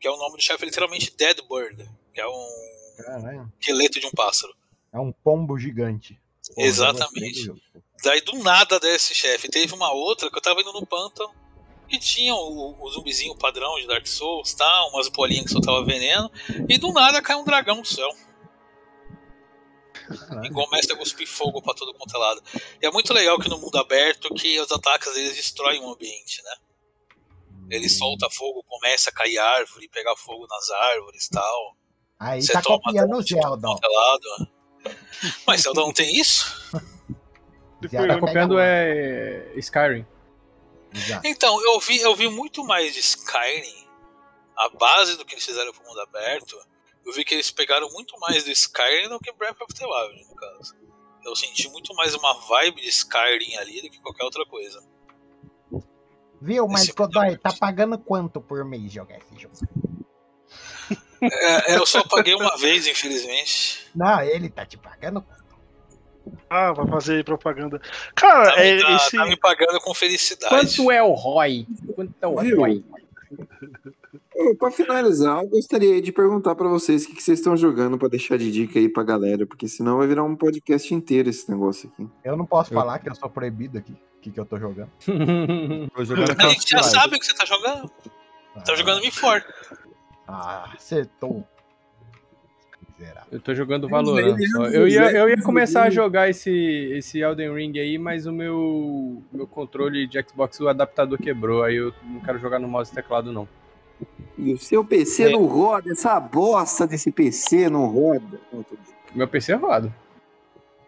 [0.00, 2.48] Que é o nome do chefe literalmente Dead Bird, que é um
[2.96, 3.52] Caralho.
[3.60, 4.54] esqueleto de um pássaro.
[4.90, 6.18] É um pombo gigante.
[6.54, 7.52] Porra, Exatamente.
[8.02, 9.50] Daí do nada desse chefe.
[9.50, 11.30] Teve uma outra que eu tava indo no pântano
[11.86, 14.86] que tinha o, o zumbizinho padrão de Dark Souls, tá?
[14.86, 16.30] Umas bolinhas que soltava veneno.
[16.66, 18.08] E do nada cai um dragão do céu.
[20.42, 22.42] E começa a cuspir fogo pra todo quanto é lado.
[22.80, 26.42] E é muito legal que no mundo aberto que os ataques eles destroem o ambiente,
[26.42, 26.54] né?
[27.70, 31.76] Ele solta fogo, começa a cair árvore, pegar fogo nas árvores e tal.
[32.18, 34.50] Aí Você tá toma copiando o quanto é lado.
[35.46, 36.54] Mas Zelda não tem isso?
[37.88, 40.06] Zelda Tá copiando é Skyrim.
[40.92, 41.26] Exato.
[41.26, 43.86] Então, eu vi, eu vi muito mais de Skyrim,
[44.56, 46.56] a base do que eles fizeram pro mundo aberto.
[47.04, 50.26] Eu vi que eles pegaram muito mais do Skyrim do que Breath of the Wild,
[50.28, 50.74] no caso.
[51.24, 54.82] Eu senti muito mais uma vibe de Skyrim ali do que qualquer outra coisa.
[56.40, 59.54] Viu, mas Godoy, tá pagando quanto por mês jogar esse jogo?
[61.22, 63.86] É, eu só paguei uma vez, infelizmente.
[63.94, 65.44] Não, ele tá te pagando quanto?
[66.50, 67.80] Ah, vai fazer propaganda.
[68.14, 69.16] Cara, Tá, é, me, tá- esse.
[69.16, 70.54] tá me pagando com felicidade.
[70.54, 71.66] Quanto é o ROI?
[71.94, 72.58] Quanto é o Viu?
[72.58, 72.84] ROI?
[74.36, 77.96] Ô, Pra finalizar, eu gostaria de perguntar pra vocês o que, que vocês estão jogando
[77.98, 81.48] pra deixar de dica aí pra galera, porque senão vai virar um podcast inteiro esse
[81.50, 82.08] negócio aqui.
[82.24, 83.92] Eu não posso Eu- falar que eu sou proibido aqui.
[83.92, 84.90] O que, que eu tô jogando?
[85.94, 87.90] Tô jogando A gente já sabe o que você tá jogando.
[88.64, 89.44] Tá jogando Me For.
[90.26, 91.44] Ah, acertou.
[92.98, 93.28] Miserável.
[93.32, 94.36] Eu tô jogando Valorant.
[94.72, 96.50] Eu ia, eu ia começar a jogar esse,
[96.96, 101.62] esse Elden Ring aí, mas o meu, meu controle de Xbox, o adaptador quebrou.
[101.62, 103.46] Aí eu não quero jogar no mouse e teclado, não.
[104.36, 105.30] E o seu PC É.
[105.30, 108.38] não roda, essa bosta desse PC não roda.
[109.14, 109.94] Meu PC é roda.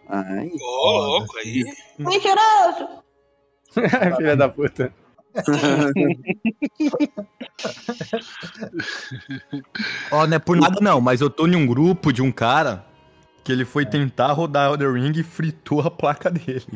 [0.08, 1.64] Ai, Ô, louco aí.
[4.16, 4.92] Filha da puta.
[10.10, 12.84] Ó, não é por nada não, mas eu tô em um grupo de um cara
[13.44, 16.66] que ele foi tentar rodar Elder Ring e fritou a placa dele.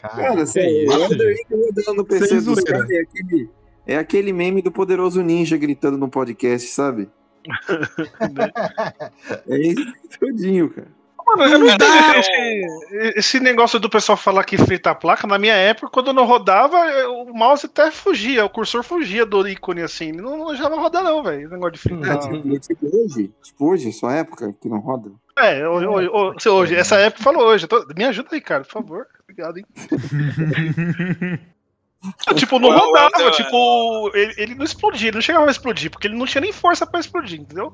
[0.00, 2.62] Cara, Cara, sério, o Elder Ring rodando no PC zoeira.
[2.62, 3.50] caras é aquele,
[3.86, 7.08] é aquele meme do poderoso ninja gritando no podcast, sabe?
[9.48, 9.84] é isso
[10.18, 10.88] tudinho, cara.
[11.26, 12.18] Mano, é Não dá.
[12.18, 16.12] Esse, esse negócio do pessoal falar que frita a placa, na minha época, quando eu
[16.12, 16.76] não rodava,
[17.08, 20.12] o mouse até fugia, o cursor fugia do ícone assim.
[20.12, 21.42] Não, não já não roda, não, velho.
[21.42, 22.14] Esse negócio de fritar.
[22.14, 25.10] É, tipo, tipo hoje, tipo hoje, sua época, que não roda.
[25.36, 27.66] É, hoje, hoje, hoje, hoje, essa época falou hoje.
[27.66, 29.06] tô- me ajuda aí, cara, por favor.
[29.24, 29.66] Obrigado, hein?
[32.02, 33.30] Não, tipo, não rodava, ué.
[33.32, 36.52] tipo, ele, ele não explodia, ele não chegava a explodir, porque ele não tinha nem
[36.52, 37.72] força pra explodir, entendeu?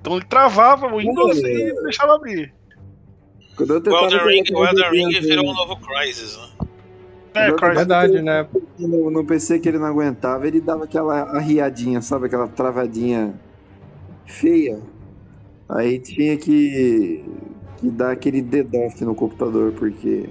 [0.00, 2.54] Então ele travava o Windows e deixava abrir.
[3.56, 6.66] Quando eu O tentava Elden Ring, o Elden Ring virou um novo Crysis, né?
[7.34, 7.76] É, Crysis.
[7.76, 8.46] Verdade, né?
[8.78, 12.26] no, no PC que ele não aguentava, ele dava aquela arriadinha, sabe?
[12.26, 13.34] Aquela travadinha
[14.24, 14.80] feia.
[15.68, 17.24] Aí tinha que,
[17.78, 20.28] que dar aquele dedoff no computador, porque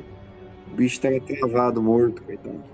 [0.71, 2.72] o bicho tava travado, morto, coitado.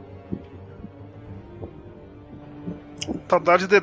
[3.30, 3.80] Saudade de.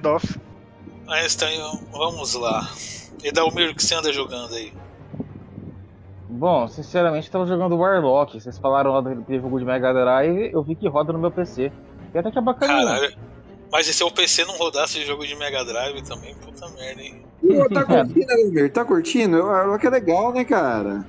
[1.06, 2.68] Mas então, vamos lá.
[3.22, 4.72] E Dalmir, o que você anda jogando aí?
[6.28, 8.40] Bom, sinceramente, tava jogando Warlock.
[8.40, 11.72] Vocês falaram lá daquele jogo de Mega Drive, eu vi que roda no meu PC.
[12.14, 12.84] E até que é bacaninha.
[12.84, 13.16] Caralho.
[13.70, 16.34] Mas e se o PC não rodasse jogo de Mega Drive também?
[16.36, 17.22] Puta merda, hein?
[17.40, 18.72] Pô, tá curtindo, Elmer?
[18.72, 19.42] Tá curtindo?
[19.80, 21.06] Que é legal, né, cara?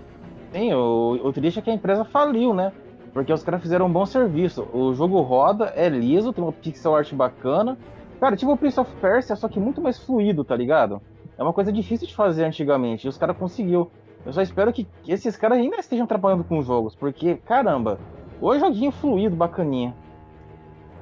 [0.51, 2.71] Sim, o, o triste é que a empresa faliu, né?
[3.13, 4.67] Porque os caras fizeram um bom serviço.
[4.73, 7.77] O jogo roda, é liso, tem uma pixel art bacana.
[8.19, 11.01] Cara, tipo o Prince of Persia, só que muito mais fluido, tá ligado?
[11.37, 13.91] É uma coisa difícil de fazer antigamente, e os caras conseguiu.
[14.25, 17.99] Eu só espero que esses caras ainda estejam trabalhando com jogos, porque, caramba,
[18.41, 19.95] o joguinho fluido, bacaninha.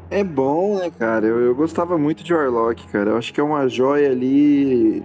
[0.10, 1.25] É bom, né, cara?
[1.25, 3.12] Eu, eu gostava muito de Warlock, cara.
[3.12, 5.04] Eu acho que é uma joia ali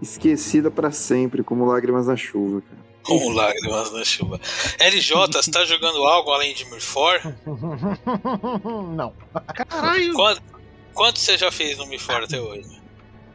[0.00, 2.82] esquecida pra sempre, como lágrimas na chuva, cara.
[3.04, 4.40] Com lágrimas na chuva.
[4.78, 7.20] LJ, você tá jogando algo além de Mirfor?
[8.94, 9.12] não.
[9.68, 10.14] Caralho!
[10.14, 10.42] Quanto,
[10.94, 12.80] quanto você já fez no Mirfor até hoje?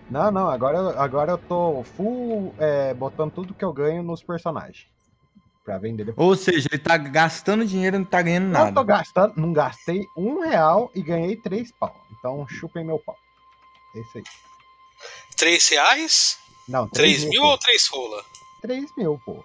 [0.09, 4.23] Não, não, agora, eu- agora eu tô full é, botando tudo que eu ganho nos
[4.23, 4.87] personagens.
[5.65, 6.25] Pra vender depois.
[6.29, 8.83] Ou seja, ele tá gastando dinheiro e não tá ganhando Não tô nada.
[8.85, 11.93] gastando, não gastei um real e ganhei três pau.
[12.17, 13.17] Então chupem meu pau.
[13.95, 14.23] É isso aí.
[15.35, 16.39] 3 reais?
[16.67, 17.47] Não, 3 mil pô.
[17.49, 18.23] ou 3 rola?
[18.61, 19.43] 3 mil, pô.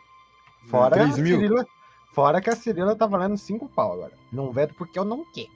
[0.71, 1.39] Fora, Três a mil?
[1.41, 1.67] Cirila,
[2.15, 4.13] fora que a Cirila tá valendo 5 pau agora.
[4.31, 5.51] Não vedo porque eu não quero.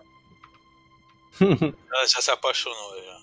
[1.41, 3.17] Ela já se apaixonou já.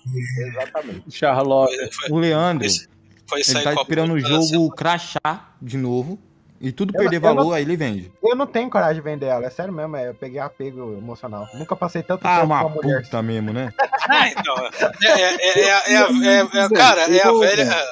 [0.48, 1.04] Exatamente.
[1.10, 1.76] Charlotte.
[1.76, 2.86] Foi, foi, O Leandro, foi,
[3.26, 6.18] foi ele sair tá com a esperando o jogo crachar de novo
[6.60, 8.12] e tudo Eu- perder eu valor, não- aí ele vende.
[8.22, 9.96] Eu não tenho coragem de vender ela, é sério mesmo.
[9.96, 11.46] é, Eu peguei apego emocional.
[11.54, 13.02] Nunca passei tanto Ah, tempo uma com uma mulher.
[13.02, 13.72] puta mesmo, né?
[14.08, 14.54] Ah, então.
[14.62, 14.68] É,
[16.76, 17.84] cara, é a velha.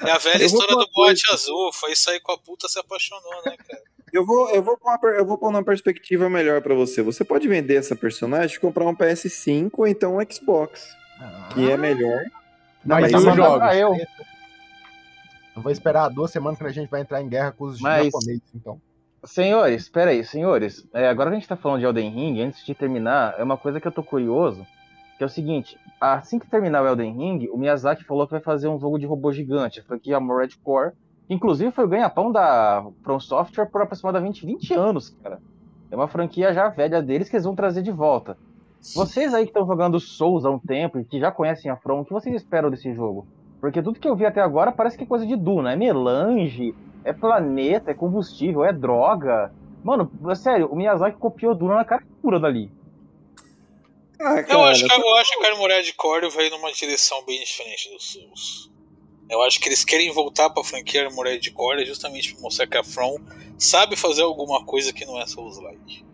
[0.00, 1.72] É a velha história do bote azul.
[1.72, 3.82] Foi sair com a puta, se apaixonou, né, cara?
[4.18, 7.00] Eu vou, eu vou pôr uma, eu vou pôr uma perspectiva melhor pra você.
[7.02, 10.88] Você pode vender essa personagem e comprar um PS5 ou então um Xbox,
[11.54, 12.24] que é melhor.
[12.84, 13.94] Não, Mas mas tá pra Eu.
[15.54, 18.06] Eu vou esperar duas semanas que a gente vai entrar em guerra com os Mas-
[18.06, 18.80] japoneses, então.
[19.24, 20.84] Senhores, espera aí, senhores.
[20.92, 23.56] É, agora que a gente tá falando de Elden Ring, antes de terminar, é uma
[23.56, 24.66] coisa que eu tô curioso,
[25.16, 28.40] que é o seguinte, assim que terminar o Elden Ring, o Miyazaki falou que vai
[28.40, 30.92] fazer um jogo de robô gigante, a franquia Armored Core,
[31.28, 35.40] inclusive foi o ganha-pão da From Software por aproximadamente 20 anos, cara.
[35.90, 38.36] É uma franquia já velha deles que eles vão trazer de volta.
[38.94, 42.00] Vocês aí que estão jogando Souls há um tempo e que já conhecem a From,
[42.00, 43.26] o que vocês esperam desse jogo?
[43.60, 46.74] Porque tudo que eu vi até agora parece que é coisa de Duna, é melange,
[47.04, 49.52] é planeta, é combustível, é droga.
[49.82, 52.70] Mano, é sério, o Miyazaki copiou Duna na cara pura dali.
[54.20, 57.88] Ah, Eu acho, que, eu acho que a Armored Core vai numa direção bem diferente
[57.90, 58.70] do Souls.
[59.28, 62.84] Eu acho que eles querem voltar pra franquia Armored Core justamente pra mostrar que a
[62.84, 63.18] From
[63.58, 66.04] sabe fazer alguma coisa que não é Souls-like.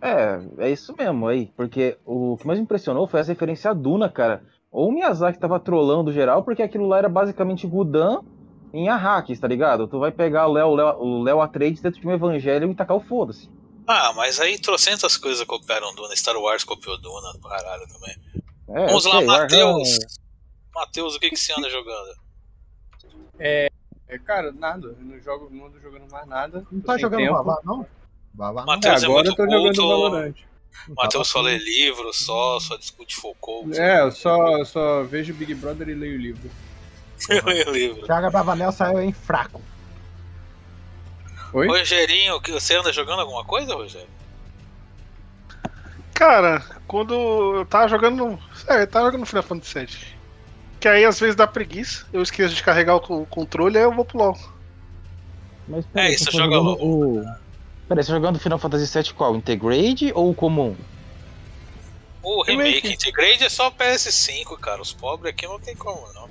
[0.00, 1.50] É, é isso mesmo aí.
[1.56, 4.44] Porque o que mais me impressionou foi essa referência a Duna, cara.
[4.70, 8.20] Ou o Miyazaki tava trollando geral, porque aquilo lá era basicamente Gudan
[8.74, 9.88] em Arrakis, tá ligado?
[9.88, 13.00] Tu vai pegar o Léo, o Léo Atreides dentro de um evangelho e tacar o
[13.00, 13.48] foda-se.
[13.86, 16.14] Ah, mas aí trocentas coisas copiaram Duna.
[16.14, 18.16] Star Wars copiou Duna do caralho também.
[18.68, 19.98] É, Vamos lá, Matheus.
[20.76, 22.14] Matheus, o que, que você anda jogando?
[23.38, 23.68] É,
[24.24, 24.88] cara, nada.
[24.88, 26.66] Eu não jogo, não ando jogando mais nada.
[26.70, 27.32] Não tô tá jogando tempo.
[27.34, 27.82] Vavá, não?
[27.82, 29.88] É, Matheus é, agora muito eu tô jogando culto.
[29.88, 30.34] Valorant.
[30.94, 33.78] Matheus só Tá lê livro, só, só discute Foucault.
[33.80, 36.50] É, eu só, eu só vejo Big Brother e leio o livro.
[37.30, 38.04] Eu leio livro.
[38.04, 39.62] Thiago Bravanel saiu em fraco.
[41.54, 41.66] Oi?
[41.66, 44.06] Rogerinho, que- você anda jogando alguma coisa, Rogério?
[46.12, 47.14] Cara, quando
[47.56, 48.38] eu tava jogando.
[48.68, 50.15] É, eu tava jogando Final Fantasy VII.
[50.80, 53.92] Que aí às vezes dá preguiça, eu esqueço de carregar o co- controle, aí eu
[53.94, 54.38] vou pro LOL.
[55.68, 57.24] Mas É, isso, joga jogando o.
[57.88, 59.34] Peraí, você tá jogando Final Fantasy VII qual?
[59.36, 60.76] Integrate ou comum?
[62.22, 62.92] O remake Remake.
[62.92, 64.82] Integrate é só PS5, cara.
[64.82, 66.28] Os pobres aqui não tem como, não.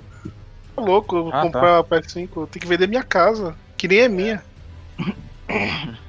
[0.74, 3.56] Tô louco, eu vou Ah, comprar o PS5, eu tenho que vender minha casa.
[3.76, 4.44] Que nem é minha.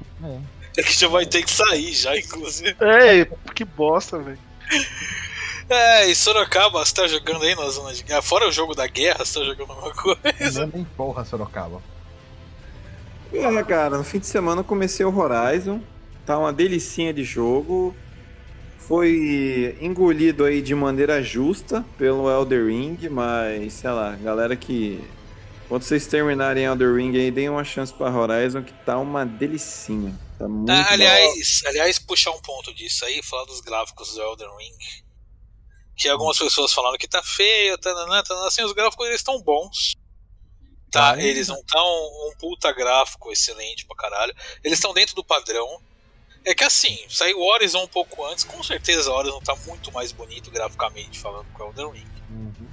[0.77, 2.75] É que já vai ter que sair já, inclusive.
[2.79, 4.37] É, que bosta, velho.
[5.69, 8.21] É, e Sorocaba, você tá jogando aí na zona de guerra?
[8.21, 10.65] Fora o jogo da guerra, você tá jogando alguma coisa?
[10.65, 11.81] Não nem porra, Sorocaba.
[13.33, 15.81] Ah, cara, no fim de semana eu comecei o Horizon.
[16.25, 17.95] Tá uma delicinha de jogo.
[18.77, 25.03] Foi engolido aí de maneira justa pelo Elder Ring, mas sei lá, galera que.
[25.67, 30.17] Quando vocês terminarem Elder Ring aí, deem uma chance pra Horizon que tá uma delicinha.
[30.39, 34.47] Tá muito Ah, aliás, aliás, puxar um ponto disso aí, falar dos gráficos do Elden
[34.57, 35.06] Ring.
[35.97, 39.41] Que algumas pessoas falaram que tá feio, tá, tá, tá, assim, os gráficos eles estão
[39.41, 39.95] bons.
[40.91, 41.21] Tá, Tá.
[41.21, 44.33] eles não estão um puta gráfico excelente pra caralho.
[44.63, 45.81] Eles estão dentro do padrão.
[46.45, 49.91] É que assim, saiu o Horizon um pouco antes, com certeza o Horizon tá muito
[49.91, 52.07] mais bonito graficamente falando que o Elden Ring.
[52.29, 52.67] Uhum.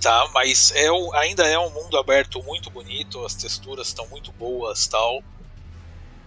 [0.00, 4.32] Tá, mas é o- ainda é um mundo aberto muito bonito, as texturas estão muito
[4.32, 5.22] boas tal.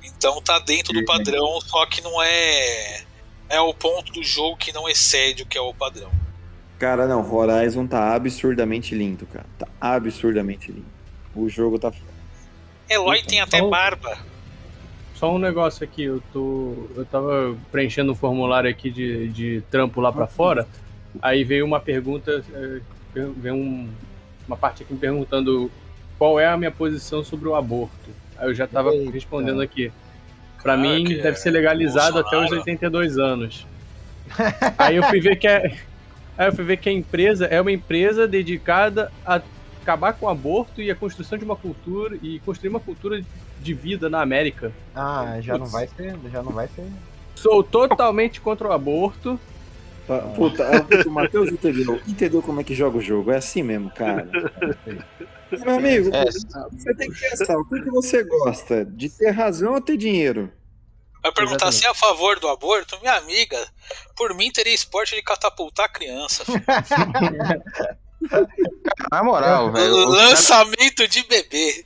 [0.04, 3.04] Então tá dentro do padrão, só que não é.
[3.50, 6.12] É o ponto do jogo que não excede o que é o padrão.
[6.78, 9.46] Cara, não, Horizon tá absurdamente lindo, cara.
[9.58, 10.86] Tá absurdamente lindo.
[11.36, 11.92] O jogo tá.
[12.90, 14.18] Eloy tem até Então- barba.
[15.16, 16.88] Só um negócio aqui, eu tô.
[16.96, 20.68] Eu tava preenchendo um formulário aqui de, de trampo lá pra fora.
[21.22, 22.44] Aí veio uma pergunta,
[23.14, 23.90] per- veio um-
[24.46, 25.72] uma parte aqui me perguntando
[26.18, 28.10] qual é a minha posição sobre o aborto.
[28.38, 29.12] Aí eu já tava Eita.
[29.12, 29.90] respondendo aqui.
[30.62, 32.60] Pra Caraca, mim, é deve ser legalizado até os Bolsonaro.
[32.60, 33.66] 82 anos.
[34.78, 35.78] Aí eu fui ver que é.
[36.38, 39.42] Aí eu fui ver que a empresa é uma empresa dedicada a
[39.82, 43.22] acabar com o aborto e a construção de uma cultura e construir uma cultura
[43.62, 44.72] de vida na América.
[44.96, 45.72] Ah, já não Putz.
[45.72, 46.16] vai ser.
[46.32, 46.86] Já não vai ser.
[47.36, 49.40] Sou totalmente contra o aborto.
[50.08, 52.00] tá- Puta, ah, puta, o Matheus entendeu.
[52.08, 53.32] Entendeu como é que joga o jogo?
[53.32, 54.28] É assim mesmo, cara.
[55.64, 56.26] Meu amigo, É,
[56.72, 58.84] você tem que pensar, o que você gosta?
[58.84, 60.50] De ter razão ou ter dinheiro?
[61.26, 61.80] Vai perguntar Exatamente.
[61.80, 63.00] se é a favor do aborto?
[63.02, 63.58] Minha amiga,
[64.16, 66.46] por mim teria esporte de catapultar a criança.
[66.46, 66.64] filho.
[69.12, 70.06] na moral, velho.
[70.08, 71.84] Lançamento de bebê.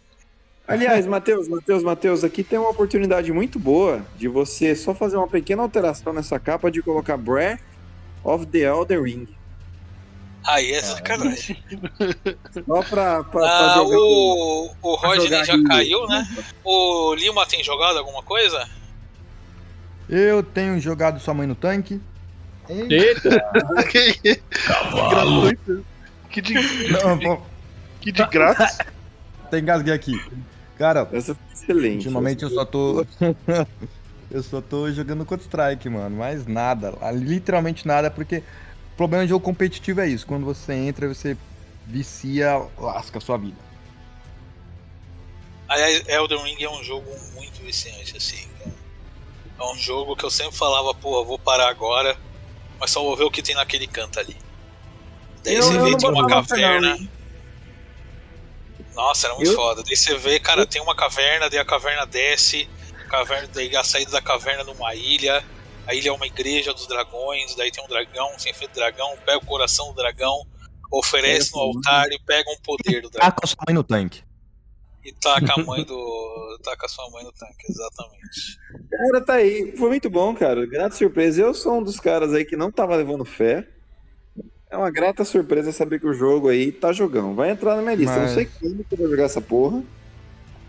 [0.67, 5.27] Aliás, Matheus, Matheus, Matheus, aqui tem uma oportunidade muito boa de você só fazer uma
[5.27, 7.61] pequena alteração nessa capa de colocar Breath
[8.23, 9.25] of the Elder Ring.
[10.45, 11.63] Aí é sacanagem.
[12.67, 15.63] Só pra, pra, Ah, jogar o, o Rodney já aí.
[15.63, 16.27] caiu, né?
[16.63, 18.69] O Lima tem jogado alguma coisa?
[20.09, 22.01] Eu tenho jogado sua mãe no tanque.
[22.67, 23.29] Eita!
[23.89, 24.41] que
[25.09, 25.85] gratuito.
[26.29, 26.53] Que de,
[26.91, 27.45] Não,
[28.01, 28.79] que de grátis.
[29.45, 30.19] até engasguei aqui.
[30.77, 31.97] Cara, Essa foi excelente.
[32.07, 33.05] ultimamente eu só tô.
[34.31, 36.15] eu só tô jogando Counter-Strike, mano.
[36.15, 36.93] Mais nada.
[37.13, 38.37] Literalmente nada, porque
[38.93, 40.25] o problema de jogo competitivo é isso.
[40.25, 41.37] Quando você entra, você
[41.85, 43.57] vicia, lasca a sua vida.
[45.67, 48.78] Aliás, Elden Ring é um jogo muito viciante, assim, cara.
[49.59, 52.17] É um jogo que eu sempre falava, porra, vou parar agora,
[52.79, 54.35] mas só vou ver o que tem naquele canto ali.
[55.43, 56.95] Daí Eu- você eu vê não tem uma não, caverna.
[56.95, 57.09] hein?
[58.95, 59.83] Nossa, era muito Eu- foda.
[59.83, 62.69] Daí você vê, cara, tem uma caverna, daí a caverna desce,
[63.09, 65.43] caverna, daí a saída da caverna numa ilha.
[65.87, 69.17] A ilha é uma igreja dos dragões, daí tem um dragão, você enfrenta o dragão,
[69.25, 70.45] pega o coração do dragão,
[70.91, 73.31] oferece no altar e pega um poder do dragão.
[73.31, 74.21] Taca sua mãe no tanque.
[75.03, 76.59] E taca a mãe do.
[76.63, 78.59] taca a sua mãe no tanque, exatamente.
[78.89, 79.73] Cara, tá aí.
[79.77, 80.65] Foi muito bom, cara.
[80.65, 81.41] Grata surpresa.
[81.41, 83.67] Eu sou um dos caras aí que não tava levando fé.
[84.69, 87.33] É uma grata surpresa saber que o jogo aí tá jogão.
[87.33, 88.13] Vai entrar na minha lista.
[88.15, 89.81] Eu Mas- Não sei quando que eu vou jogar essa porra.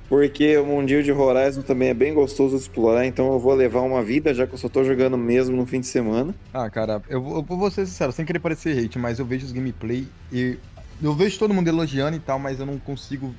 [0.09, 3.07] Porque o mundinho de Horizon também é bem gostoso de explorar.
[3.07, 5.79] Então eu vou levar uma vida, já que eu só tô jogando mesmo no fim
[5.81, 6.35] de semana.
[6.53, 9.47] Ah, cara, eu, vou- eu vou ser sincero, sem querer parecer hate, mas eu vejo
[9.47, 10.59] os gameplay e
[11.01, 13.33] eu vejo todo mundo elogiando e tal, mas eu não consigo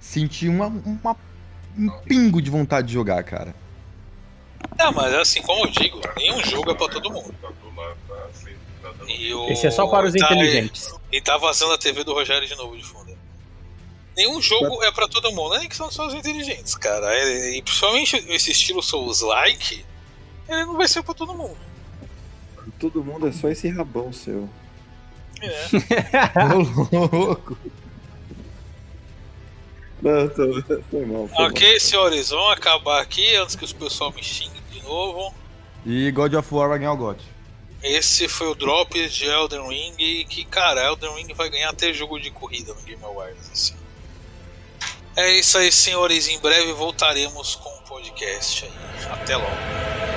[0.00, 1.16] sentir uma, uma-
[1.78, 3.54] um pingo de vontade de jogar, cara.
[4.78, 7.34] Não, mas assim, como eu digo, nenhum jogo é pra todo mundo.
[9.08, 10.92] E o- Esse é só para os tá- inteligentes.
[11.12, 13.16] E tá vazando a TV do Rogério de novo de fundo.
[14.16, 17.06] Nenhum jogo é pra todo mundo, nem que são só os inteligentes, cara.
[17.54, 19.84] E principalmente esse estilo Souls-like,
[20.48, 21.56] ele não vai ser pra todo mundo.
[22.78, 24.48] Todo mundo é só esse rabão seu.
[25.42, 25.66] É.
[26.54, 27.56] Ô, louco.
[30.06, 30.62] Não, tô...
[30.88, 31.48] Foi mal, mal.
[31.48, 35.34] ok, senhores, vamos acabar aqui antes que os pessoal me xinguem de novo.
[35.84, 37.20] E God of War vai ganhar o GOT.
[37.82, 39.94] Esse foi o Drops de Elden Ring.
[39.98, 43.50] E que, cara, Elden Ring vai ganhar até jogo de corrida no Game Awards.
[43.52, 43.74] Assim.
[45.16, 46.28] É isso aí, senhores.
[46.28, 49.12] Em breve voltaremos com o podcast aí.
[49.12, 50.15] Até logo.